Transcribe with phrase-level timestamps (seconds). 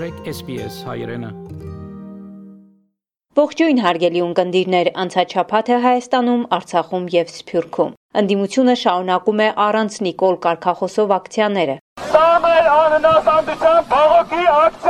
[0.00, 1.28] մտրեք SPS հայրենը։
[3.36, 11.12] Ողջույն հարգելի ունկնդիրներ, անցած շաբաթը Հայաստանում, Արցախում եւ Սփյուռքում։ Անդիմությունը շարունակում է առանց Նիկոլ Կարքախոսով
[11.18, 11.76] ակցիաները։
[12.14, 14.89] Տամեր անհնասանդության բողոքի ակցիանը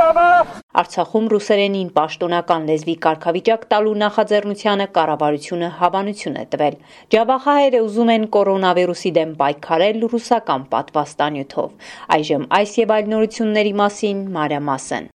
[0.81, 6.77] Արցախում ռուսերենին պաշտոնական լեզվի կարգավիճակ տալու նախաձեռնությանը կառավարությունը հավանություն է տվել։
[7.15, 15.11] Ջավախահայերը ուզում են կորոնավիրուսի դեմ պայքարել ռուսական պատվաստանյութով։ Այժմ այս եւ այլ նորությունների մասին մանրամասն։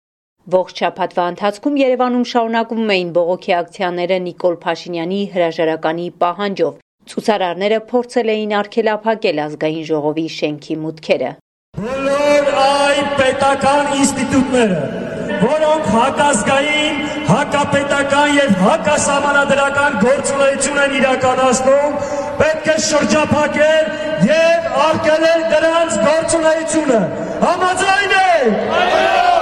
[0.53, 6.81] Ողջ շաբաթվա ընթացքում Երևանում շարունակվում էին բողոքի ակցիաները Նիկոլ Փաշինյանի հրաժարականի պահանջով։
[7.13, 11.31] Ցուցարարները փորձել էին արգելափակել ազգային ժողովի շենքի մուտքերը։
[11.83, 14.81] բոլոր այն պետական ինստիտուտները,
[15.43, 21.97] որոնք հակազգային, հակապետական եւ հակասահմանադրական գործունեություն են իրականացնում,
[22.43, 23.91] պետք է շրջափակել
[24.29, 27.01] եւ արգելել դրանց գործունեությունը։
[27.47, 29.33] Համաձայն եք։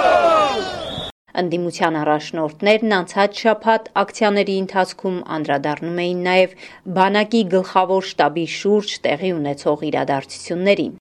[1.40, 6.56] Ընդդիմության առաջնորդներն անցած շաբաթ ակցիաների ընթացքում անդրադառնում էին նաև
[7.00, 10.99] բանակի գլխավոր շտաբի շուրջ տեղի ունեցող իրադարձություններին։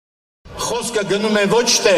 [0.59, 1.93] Խոսքը գնում է ոչ թե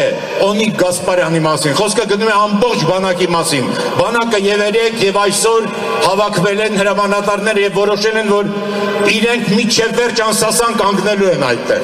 [0.45, 3.65] Օնիկ Գասպարյանի մասին, խոսքը գնում է ամբողջ բանակի մասին։
[3.97, 5.65] Բանակը եւ երեք եւ այսօր
[6.05, 8.45] հավաքվել են հրամանատարները եւ որոշել են, որ
[9.17, 11.83] իրենք միջև վերջ անսասան կանգնելու են այդտեղ։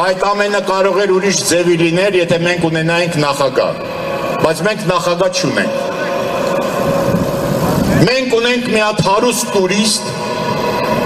[0.00, 3.74] Այդ ամենը կարող էր ուրիշ ձևի լինել, եթե մենք ունենայինք նախագահ։
[4.46, 5.74] Բայց մենք նախագահ չունենք։
[8.00, 10.04] Մենք ունենք մի հատ հարուստ տուրիստ,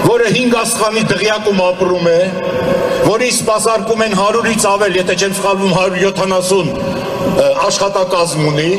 [0.05, 2.19] որը 5 աստղանի դղյակում ապրում է,
[3.05, 7.05] որի սպասարկում են 100-ից ավել, եթե չեմ սխալվում 170
[7.65, 8.71] աշխատակազմ ունի,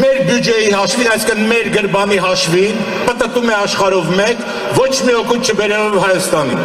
[0.00, 4.42] մեր բյուջեի հաշվին, այսինքն մեր գրբանի հաշվին, պատտում է աշխարհով մեկ,
[4.78, 6.64] ոչ մի օգուտ չբերելով Հայաստանին։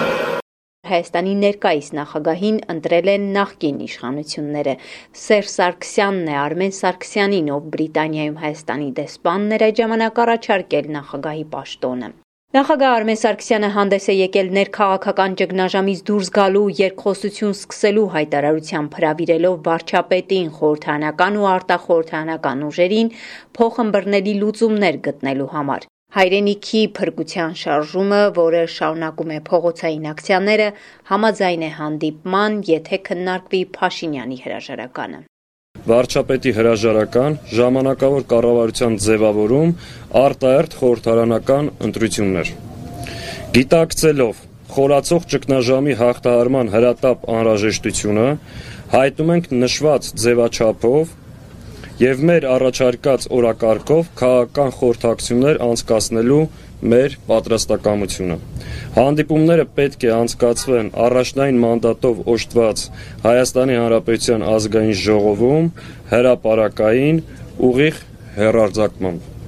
[0.89, 4.73] Հայաստանի ներկայիս նախագահին ընտրել են նախկին իշխանությունները։
[5.23, 12.09] Սերժ Սարգսյանն է Արմեն Սարգսյանին, ով Բրիտանիայում Հայաստանի դեսպանն էր այդ ժամանակ առաջարկել նախագահի պաշտոնը։
[12.49, 20.49] Նախագահ Արմեն Սարգսյանը հանդես է եկել ներքաղաքական ճգնաժամից դուրս գալու երկխոսություն սկսելու հայտարարությամբ հրավիրելով վարչապետին
[20.55, 23.13] խորհրդանական ու արտախորհրդանական ուժերին
[23.59, 25.87] փոխըմբռնելի լուծումներ գտնելու համար։
[26.17, 30.69] Հայրենիքի փրկության շարժումը, որը շարունակում է փողոցային ակցիաները,
[31.13, 35.28] համաձայն է հանդիպման, եթե քննարկվի Փաշինյանի հրաժարականը։
[35.89, 39.71] Վարչապետի հրաժարական ժամանակավոր կառավարության ձևավորում
[40.21, 42.51] արտահերթ խորհրդարանական ընտրություններ։
[43.55, 48.27] Գիտակցելով խորացող ճգնաժամի հաղթահարման հրատապ անհրաժեշտությունը,
[48.93, 51.15] հայտնում ենք նշված ձևաչափով
[51.99, 56.43] եւ մեր առաջարկած օրակարգով քաղաքական խորհրդակցություններ անցկացնելու
[56.93, 58.37] մեր պատրաստակամությունը։
[58.95, 62.85] Հանդիպումները պետք է անցկացվեն առաջնային մանդատով օժտված
[63.25, 65.67] Հայաստանի Հանրապետության ազգային ժողովում
[66.13, 67.21] հրաապարակային
[67.69, 67.99] ուղիղ
[68.39, 69.38] հերարձակմամբ։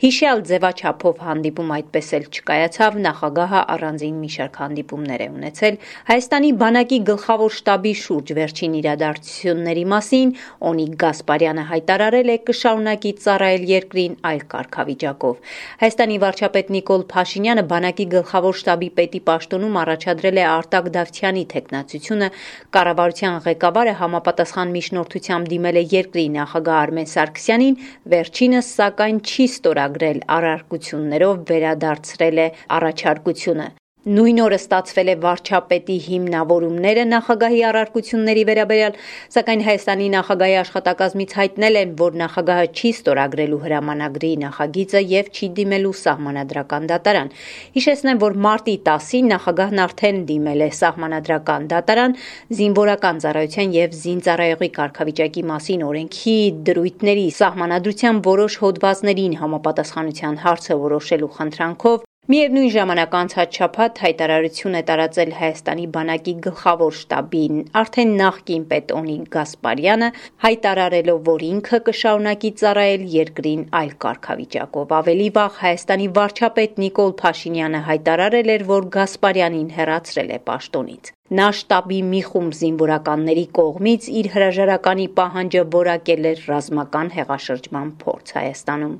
[0.00, 5.74] Հիշյալ ձևաչափով հանդիպում այդպես էլ չկայացավ, նախագահը առանձին մի շարք հանդիպումներ է ունեցել
[6.10, 10.32] Հայաստանի բանակի գլխավոր շտաբի շուրջ վերջին իրադարձությունների մասին,
[10.70, 15.52] Օնիկ Գասպարյանը հայտարարել է կշարունակի ծառայել երկրին այլ կարգավիճակով։
[15.84, 22.32] Հայաստանի վարչապետ Նիկոլ Փաշինյանը բանակի գլխավոր շտաբի պետի պաշտոնում առաջադրել է Արտակ Դավթյանի թեկնածությունը,
[22.72, 27.80] կառավարության ղեկավարը համապատասխան միջնորդությամբ դիմել է երկրի նախագահ Արմեն Սարգսյանին,
[28.16, 32.46] վերջինս սակայն չի ստորագրել ստորագրել առարկություններով վերադարձրել է
[32.76, 33.66] առաջարկությունը։
[34.00, 38.94] Նույն օրը ստացվել է վարչապետի հիմնավորումները նախագահի առարկությունների վերաբերյալ,
[39.34, 45.92] սակայն Հայաստանի նախագահի աշխատակազմից հայտնել են, որ նախագահը չի ստորագրելու հրամանագրի նախագիծը եւ չի դիմելու
[46.00, 47.30] սահմանադրական դատարան։
[47.76, 52.18] Հիշեցնեմ, որ մարտի 10-ին նախագահն արդեն դիմել է սահմանադրական դատարան
[52.56, 56.38] զինվորական ծառայության եւ զինծառայողի կարգավիճակի մասին օրենքի
[56.70, 65.30] դրույթների սահմանադրության որոշ հոդվածներին համապատասխանության հարցը որոշելու խնդրանքով Միևնույն ժամանակ անցած շաբաթ հայտարարություն է տարածել
[65.34, 70.10] Հայաստանի բանակի գլխավոր շտաբին արդեն նախկին պետ Օնիկ Գասպարյանը
[70.44, 78.54] հայտարարելով, որ ինքը կշարունակի ծառայել երկրին այլ կարգավիճակով։ Ավելի վաղ Հայաստանի վարչապետ Նիկոլ Փաշինյանը հայտարարել
[78.54, 85.66] էր, որ Գասպարյանին հերացրել է պաշտոնից։ Նա շտաբի մի խումբ զինվորականների կողմից իր հրաժարականի պահանջը
[85.74, 88.96] որակել էր ռազմական հեղաշրջման փորձ Հայաստանում։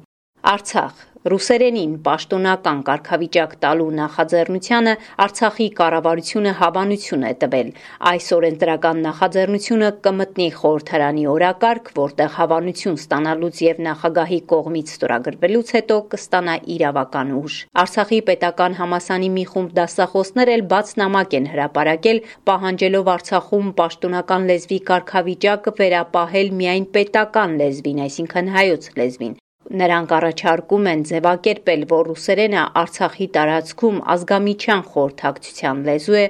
[0.50, 4.92] Արցախ Ռուսերենին պաշտոնական կարգավիճակ տալու նախաձեռնությանը
[5.24, 7.68] Արցախի կառավարությունը հավանություն է տվել։
[8.10, 16.56] Այսօր ընտրական նախաձեռնությունը կմտնի խորհրդարանի օրակարգ, որտեղ հավանություն ստանալուց եւ նախագահի կողմից ստորագրվելուց հետո կստանա
[16.76, 23.70] իրավական ուժ։ Արցախի պետական համասանի մի խումբ դասախոսներ էլ բաց նամակ են հրապարակել, պահանջելով Արցախում
[23.82, 29.38] պաշտոնական լեզվի կարգավիճակը վերապահել միայն պետական լեզվին, այսինքն հայոց լեզվին։
[29.70, 36.24] Նրանք առաջարկում են ձևակերպել, որ ռուսերենը Արցախի տարածքում ազգամիչյան խորհրդակցության լեզու է,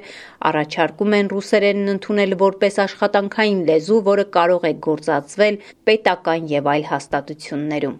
[0.51, 5.59] առաջարկում են ռուսերենն ընդունել որպես աշխատանքային լեզու, որը կարող է գործածվել
[5.89, 7.99] պետական եւ այլ հաստատություններում։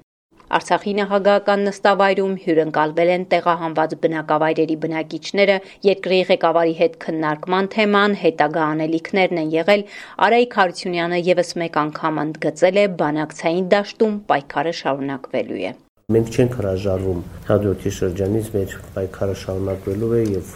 [0.52, 5.56] Արցախի նախագահական նստավայրում հյուրընկալվել են տեղահանված բնակավայրերի բնակիչները,
[5.88, 9.86] երկրի ղեկավարի հետ քննարկման թեման հետագա անելիքներն են եղել,
[10.28, 15.74] Արայիկ Հարությունյանը եւս մեկ անգամ ընդգծել է բանակցային դաշտում պայքարը շարունակվելու է։
[16.12, 20.50] Մենք չենք հրաժարվում հաջորդի շրջանից մեր պայքարը շարունակվելու է եւ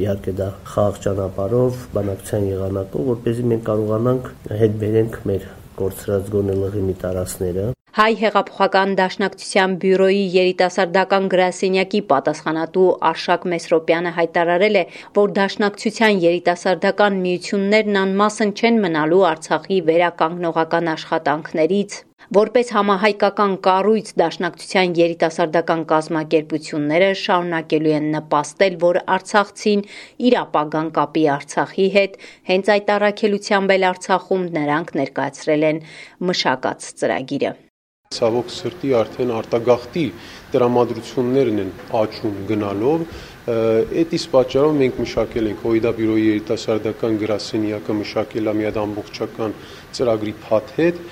[0.00, 4.30] իհարկե դա խաղաղ ճանապարհով, բանակցային եղանակով, որ เป զի մենք կարողանանք
[4.62, 5.50] հետ բերենք մեր
[5.82, 14.84] կորցրած գոնելղի մի տարածները Հայ հեղափոխական դաշնակցության բյուրոյի երիտասարդական գրասենյակի պատասխանատու Արշակ Մեսրոպյանը հայտարարել է,
[15.18, 21.98] որ դաշնակցության երիտասարդական միություններն անմասն չեն մնալու Արցախի վերականգնողական աշխատանքներից,
[22.38, 29.86] Որպես համահայկական կառույց դաշնակցության երիտասարդական կազմակերպությունները շարունակելու են նպաստել, որ Արցախցին
[30.28, 32.18] իր ապագան կապի Արցախի հետ,
[32.50, 35.82] հենց այդ առաքելությամբ էլ Արցախում նրանք ներկայացրել են
[36.30, 37.54] մշակած ծրագիրը։
[38.08, 40.02] Ցավոք սրտի արդեն արտագաղթի
[40.54, 43.02] տրամադրություններն են աճում գնալով
[43.48, 49.54] Այդ իսկ պատճառով մենք մշակել ենք Հոյդա բյուրոյի երիտասարդական գրասենյակը մշակել է մի հատ ամբողջական
[49.98, 51.02] ծրագրի փաթեթ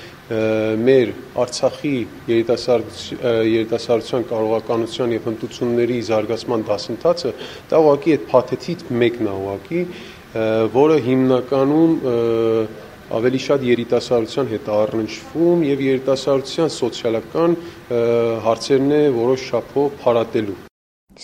[0.89, 1.13] մեր
[1.45, 1.95] Արցախի
[2.33, 7.35] երիտասարդության կարողականության եւ հմտությունների զարգացման դասընթացը
[7.71, 9.85] դա ուղղակի այդ փաթեթից մեկն է ուղղակի,
[10.81, 11.95] որը հիմնականում
[13.15, 17.59] ավելի շատ երիտասարդության հետ առնչվում եւ երիտասարդության սոցիալական
[18.47, 20.57] հարցերն է որոշ շափով փարատելու։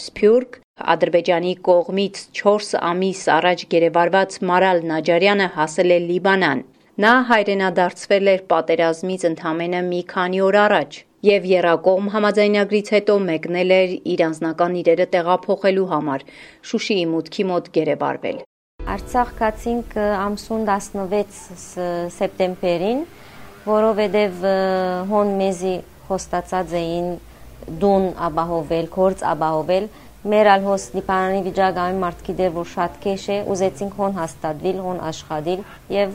[0.03, 0.59] Սփյուռք
[0.93, 6.63] Ադրբեջանի կողմից 4 ամիս առաջ գերեվարված Մարալ Նաջարյանը հասել է Լիբանան։
[7.03, 13.93] Նա հայրենադարձվել էր պատերազմից ընդամենը մի քանի օր առաջ եւ Երակոմ համաձայնագրից հետո մեկնել էր
[14.15, 16.25] իր անձնական իրերը տեղափոխելու համար
[16.71, 18.41] Շուշիի մուտքի մոտ գերեվարվել։
[18.93, 21.37] Արցախ գացինք ամսուն 16
[22.13, 22.99] սեպտեմբերին,
[23.65, 24.41] որովհետև
[25.09, 25.77] հոն մեզի
[26.09, 27.07] խոստացած էին
[27.81, 29.87] դուն ապահովել, կորց ապահովել,
[30.33, 35.01] մեր ալ հոս դիպարանի վիճակային մարդկի դեր, որ շատ կեշ է, ուզեցինք հոն հաստատվիլ, հոն
[35.09, 35.63] աշխատիլ
[35.95, 36.13] և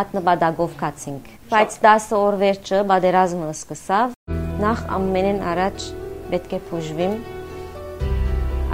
[0.00, 4.14] ատնպադագով կացինք։ Բայց դասը օր վերջը բադերազմը սկսավ,
[4.62, 5.88] նախ ամենեն առաջ
[6.30, 7.18] պետք է պուժվիմ,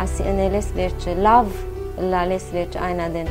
[0.05, 1.57] ասի ընելես վերջը, լավ
[1.97, 3.31] լալես վերջ այնադեն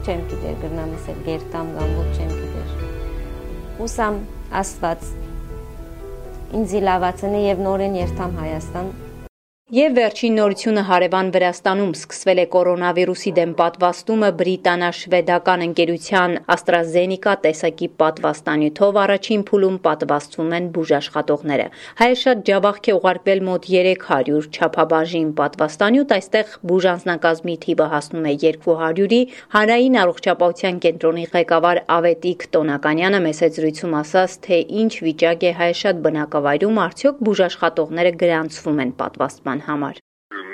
[0.00, 4.20] չեմ գիտեր գրնամս էլ գերտամ կամ ոչ չեմ գիտեր ուսամ
[4.60, 5.08] աստված
[6.60, 8.92] ինձ լավացնի եւ նորեն երթամ Հայաստան
[9.70, 18.98] Եվ վերջին նորությունը հարևան Վրաստանում սկսվել է կորոնավիրուսի դեմ պատվաստումը բրիտանա-շվեդական ընկերության AstraZeneca տեսակի պատվաստանյութով
[19.02, 21.66] առաջին փուլում պատվաստվում են բուժաշխատողները։
[22.00, 29.22] Հայաշատ ջավախք է ուղարկվել մոտ 300 չափաբաժին պատվաստանյութ, այստեղ բուժանձնակազմի թիվը հասնում է 200-ի։
[29.54, 36.84] Հանրային առողջապահության կենտրոնի ղեկավար Ավետիք Տոնականյանը մեծ զրույցում ասաց, թե ինչ վիճակ է հայաշատ բնակավայրում,
[36.90, 39.98] արդյոք բուժաշխատողները գրանցվում են պատվաստման կառավարության համար։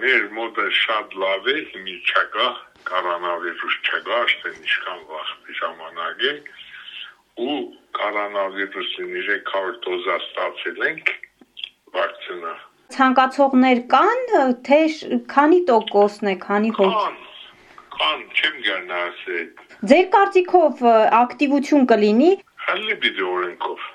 [0.03, 2.46] Մեր մոտը շատ լավ է, հիմի չկա
[2.89, 6.32] կորոնավիրուս չկա, աշտե ինչքան վաղ ժամանակ է
[7.46, 7.56] ու
[7.98, 11.13] կորոնավիրուսին 300 դոզա ստացել ենք
[11.96, 12.55] վակցինա։
[12.96, 14.25] Ցանկացողներ կան,
[14.67, 14.81] թե
[15.34, 17.20] քանի տոկոսն է, քանի հոգ։ Կան,
[17.98, 19.46] կան, չեմ գարնա ասել։
[19.93, 20.86] Ձեր կարծիքով
[21.20, 22.32] ակտիվություն կլինի։
[22.67, 23.91] Հələ պիտի օրենքով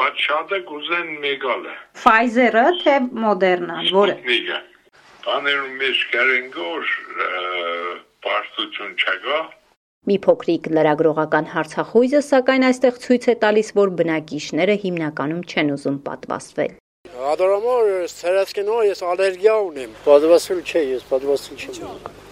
[0.00, 4.58] բայց շատը կուզեն մեգալը։ Pfizer-ը թե Moderna-ն, որը։ Նիգա։
[5.24, 6.94] Բաներում մեջ կերեն գոր
[8.26, 9.38] պարտություն չկա։
[10.10, 16.76] Մի փոքրիկ լրագրողական հարցախույզը սակայն այստեղ ցույց է տալիս, որ բնակիչները հիմնականում չեն ուզում պատվաստվել։
[17.32, 22.23] Ադորամոր սերասկենո ես ալերգիա ունեմ։ Պատվաստել չէ, ես պատվաստել չեմ։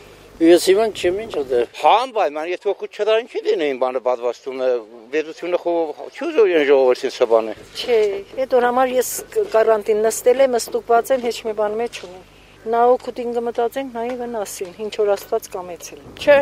[0.43, 4.63] Ես իվան չեմ ինչ դե։ Համ բայ, ման եթե օգուտ չդար ինչի դինեին բանը պատվաստում
[4.67, 4.71] է,
[5.13, 5.75] վերությունը խո
[6.17, 7.99] չուզոր են ժողովրդին սբանը։ Չէ,
[8.43, 9.11] այդ օր համար ես
[9.53, 12.25] կարանտին նստել եմ, ստուկված եմ, ոչ մի բան մեջ չունեմ։
[12.73, 16.39] Նա օգուտին կմտածենք նայի վնասին, ինչ որ աստված կամեցել։ Չէ։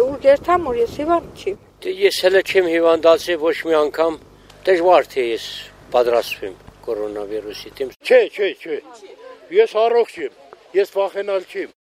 [0.00, 4.16] Ուր գերթամ, որ ես հիվանդ չի։ Դե ես հələ չեմ հիվանդացել ոչ մի անգամ,
[4.64, 5.44] դժվար թե ես
[5.92, 6.56] պատրաստվեմ։
[6.88, 8.80] կորոնավիրուսի դեմ։ Չէ, չէ, չէ։
[9.60, 10.40] Ես առողջ եմ։
[10.80, 11.76] Ես վախենալ չեմ։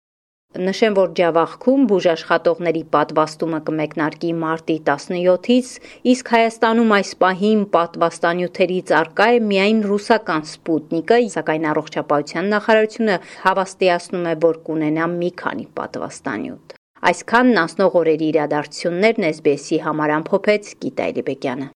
[0.54, 5.70] Նշեմ, որ Ջավախքում բուժաշխատողների պատվաստումը կմեկնարկի մարտի 17-ից,
[6.12, 14.34] իսկ Հայաստանում այս պահին պատվաստանյութերից արկա է միայն ռուսական Սպուտնիկը, սակայն առողջապահության նախարարությունը հավաստիացնում է,
[14.44, 16.76] որ կունենա մի քանի պատվաստանյութ։
[17.10, 21.66] Այսքանն անցնող օրերի իրադարձություններն SBS-ի համար ամփոփեց Գիտա Էլիբեկյանը։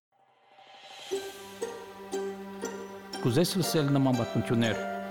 [3.19, 4.98] Կուզես լսել նման բանություններ,